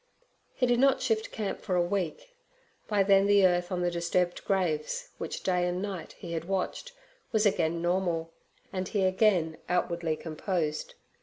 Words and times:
He 0.55 0.65
did 0.65 0.79
not 0.79 0.99
shift 0.99 1.31
camp 1.31 1.61
for 1.61 1.75
a 1.75 1.81
week, 1.83 2.35
by 2.87 3.03
then 3.03 3.27
the 3.27 3.45
earth 3.45 3.71
on 3.71 3.81
the 3.83 3.91
disturbed 3.91 4.43
graves, 4.45 5.09
which 5.19 5.43
day 5.43 5.67
and 5.67 5.79
night 5.79 6.13
he 6.17 6.33
had 6.33 6.45
watched, 6.45 6.93
was 7.31 7.45
again 7.45 7.83
normal, 7.83 8.33
and 8.73 8.87
he 8.87 9.03
again 9.03 9.57
outwardly 9.69 10.15
composed. 10.15 10.95